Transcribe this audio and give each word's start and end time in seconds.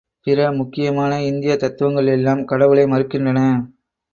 பிற 0.27 0.51
முக்கியமான 0.51 1.21
இந்தியத் 1.23 1.59
தத்துவங்கள் 1.59 2.07
எல்லாம் 2.07 2.45
கடவுளை 2.45 2.85
மறுக்கின்றன. 2.85 3.39